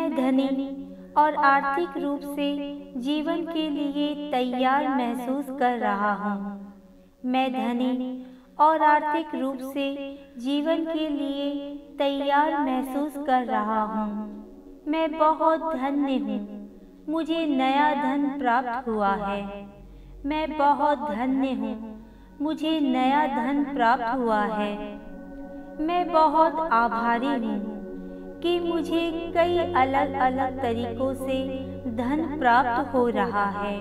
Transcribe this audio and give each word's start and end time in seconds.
मैं 0.00 0.14
धनी 0.16 1.14
और 1.16 1.34
आर्थिक 1.34 1.96
रूप 2.02 2.20
से 2.36 2.46
जीवन 2.96 3.44
के 3.44 3.68
लिए 3.70 4.30
तैयार 4.30 4.88
महसूस 4.88 5.46
कर 5.58 5.78
रहा 5.78 6.12
हूँ। 6.12 6.60
मैं 7.24 7.52
धनी 7.52 8.24
और 8.58 8.82
आर्थिक 8.82 9.34
रूप 9.34 9.58
से 9.74 9.88
जीवन 10.38 10.84
के 10.84 11.08
लिए 11.08 11.74
तैयार 11.98 12.52
महसूस 12.60 13.18
कर 13.26 13.44
रहा 13.44 13.82
हूँ। 13.82 14.28
मैं 14.88 15.18
बहुत 15.18 15.60
धन्य 15.74 16.16
हूँ। 16.18 16.40
मुझे 17.08 17.46
नया 17.46 17.92
धन 17.94 18.38
प्राप्त 18.38 18.88
हुआ 18.88 19.14
है। 19.16 19.66
मैं 20.26 20.58
बहुत 20.58 20.98
धन्य 20.98 21.52
हूँ। 21.52 21.76
मुझे 22.40 22.80
नया 22.80 23.26
धन 23.26 23.64
प्राप्त 23.74 24.16
हुआ 24.18 24.44
है। 24.44 24.74
मैं 25.80 26.06
बहुत 26.12 26.68
आभारी 26.72 27.36
हूँ। 27.46 27.79
कि 28.42 28.58
मुझे 28.60 29.32
कई 29.34 29.58
अलग 29.74 30.14
अलग 30.20 30.60
तरीकों 30.62 31.12
से 31.14 31.38
धन 31.96 32.24
प्राप्त 32.38 32.94
हो 32.94 33.08
रहा 33.08 33.48
है। 33.50 33.78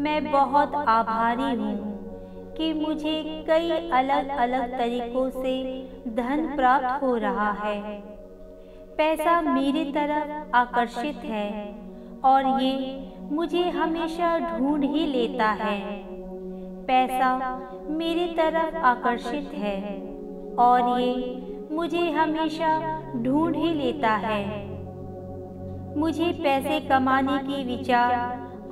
मैं 0.00 0.30
बहुत 0.30 0.74
आभारी 0.74 1.54
हूँ 1.54 2.54
कि 2.56 2.72
मुझे 2.72 3.22
कई 3.48 3.70
अलग 3.90 4.28
अलग 4.38 4.78
तरीकों 4.78 5.28
से 5.30 5.54
धन 6.08 6.46
प्राप्त 6.56 7.02
हो 7.02 7.16
रहा 7.16 7.50
है। 7.52 7.78
पैसा 8.96 9.40
मेरी 9.42 9.84
तरफ़ 9.92 10.56
आकर्षित 10.56 11.24
है 11.24 11.48
और 12.24 12.46
ये 12.62 13.00
मुझे 13.32 13.62
हमेशा 13.70 14.38
ढूंढ 14.38 14.84
ही 14.84 15.06
लेता 15.06 15.50
है। 15.52 15.78
पैसा 16.86 17.30
मेरी 17.90 18.26
तरफ़ 18.34 18.76
आकर्षित 18.86 19.50
है 19.54 19.76
और 20.58 20.88
ये 21.00 21.53
मुझे 21.74 22.10
हमेशा 22.10 22.68
ढूंढ 23.16 23.56
ही 23.56 23.70
लेता 23.74 24.10
है। 24.16 24.44
मुझे 25.96 26.30
पैसे 26.42 26.78
कमाने 26.80 27.38
के 27.38 27.62
विचार 27.66 28.14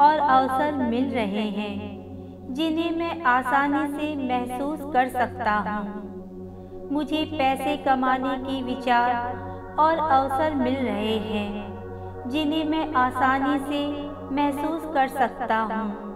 और 0.01 0.19
अवसर 0.19 0.73
मिल 0.83 1.09
रहे 1.11 1.49
हैं, 1.51 2.55
जिन्हें 2.55 2.91
मैं 2.99 3.23
आसानी 3.23 3.87
से 3.89 4.15
महसूस 4.29 4.81
कर 4.93 5.09
सकता 5.09 5.53
हूँ। 5.53 6.89
मुझे 6.93 7.25
पैसे 7.33 7.77
कमाने 7.77 8.37
के 8.39 8.63
विचार 8.63 9.77
और 9.79 9.99
अवसर 10.11 10.55
मिल 10.55 10.77
रहे 10.77 11.19
हैं, 11.19 12.29
जिन्हें 12.31 12.65
मैं 12.65 12.93
आसानी 12.95 13.59
से 13.61 13.87
महसूस 14.35 14.91
कर 14.95 15.09
सकता 15.11 15.59
हूँ। 15.59 16.11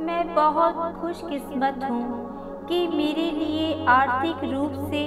मैं 0.00 0.22
बहुत 0.34 0.94
खुशकिस्मत 1.00 1.84
हूँ 1.84 2.66
कि 2.68 2.86
मेरे 2.88 3.30
लिए 3.30 3.84
आर्थिक 3.88 4.50
रूप 4.52 4.72
से 4.90 5.02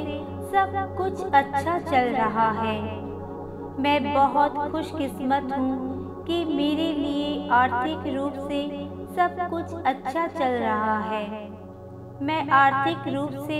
सब 0.54 0.96
कुछ 0.98 1.34
अच्छा 1.34 1.78
चल 1.80 2.10
रहा 2.16 2.50
है। 2.52 2.76
मैं 3.80 4.14
बहुत 4.14 4.58
खुशकिस्मत 4.72 5.48
हूँ 5.58 6.26
कि 6.26 6.44
मेरे 6.46 6.92
लिए 6.94 7.50
आर्थिक 7.50 8.14
रूप 8.16 8.34
से 8.40 8.62
सब 9.16 9.36
कुछ 9.50 9.74
अच्छा 9.86 10.28
चल 10.28 10.54
रहा 10.60 11.00
है। 11.00 11.50
मैं 12.22 12.48
आर्थिक 12.50 13.14
रूप 13.14 13.32
से 13.48 13.60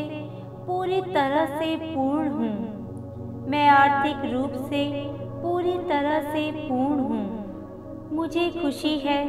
पूरी 0.68 1.02
तरह 1.02 1.60
से 1.60 1.76
पूर्ण 1.76 2.30
हूँ। 2.30 3.46
मैं 3.50 3.68
आर्थिक 3.70 4.32
रूप 4.34 4.54
से 4.70 4.86
पूरी 5.42 5.78
तरह 5.90 6.32
से 6.32 6.50
पूर्ण 6.52 7.00
हूँ। 7.00 8.10
मुझे 8.14 8.50
खुशी 8.62 8.98
है 9.00 9.22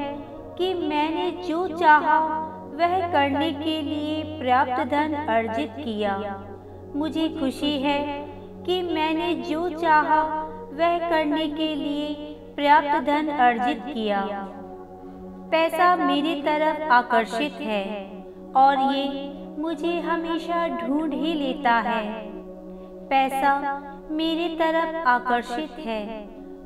कि 0.59 0.75
मैंने 0.89 1.31
जो 1.49 1.67
चाहा 1.69 2.19
वह 2.75 2.99
करने 3.13 3.53
के 3.53 3.83
लिए 3.83 4.23
पर्याप्त 4.25 4.91
धन 4.91 5.15
अर्जित 5.15 5.73
किया। 5.79 6.54
मुझे 6.97 7.29
खुशी 7.29 7.79
है 7.79 8.01
कि 8.67 8.81
मैंने 8.83 9.35
जो 9.35 9.69
चाहा, 9.71 10.23
वह 10.73 10.99
करने 11.11 11.47
के 11.49 11.75
लिए 11.75 12.15
पर्याप्त 12.57 13.07
धन 13.07 13.29
अर्जित 13.29 13.83
किया। 13.85 14.21
पैसा 15.51 15.95
मेरी 15.97 16.35
तरफ़ 16.43 16.83
आकर्षित 16.93 17.61
है 17.61 17.85
और 18.57 18.79
ये 18.95 19.33
मुझे 19.59 20.01
हमेशा 20.01 20.67
ढूंढ 20.79 21.15
ही 21.15 21.33
लेता 21.33 21.75
है। 21.81 22.05
पैसा 23.11 23.53
मेरी 24.11 24.49
तरफ़ 24.57 24.97
आकर्षित 25.09 25.79
है 25.79 26.03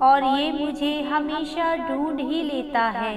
और 0.03 0.25
ये 0.25 0.53
मुझे 0.53 1.01
हमेशा 1.03 1.75
ढूंढ 1.89 2.21
ही 2.21 2.43
लेता 2.43 2.85
है। 2.91 3.17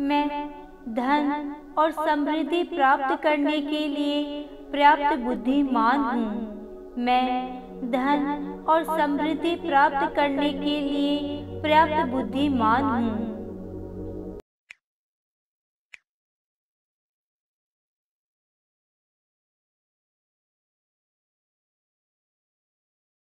मैं 0.00 0.50
धन 0.88 1.54
और 1.78 1.90
समृद्धि 1.92 2.62
प्राप्त 2.64 3.22
करने 3.22 3.60
के 3.60 3.86
लिए 3.88 4.42
पर्याप्त 4.72 5.18
बुद्धिमान 5.18 6.00
हूँ। 6.00 7.02
मैं 7.04 7.90
धन 7.90 8.64
और 8.68 8.84
समृद्धि 8.84 9.54
प्राप्त 9.56 10.14
करने 10.16 10.52
के 10.52 10.80
लिए 10.80 11.42
पर्याप्त 11.62 12.12
बुद्धिमान 12.12 12.82
हूँ। 12.84 13.37